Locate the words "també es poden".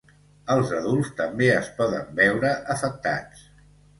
1.19-2.09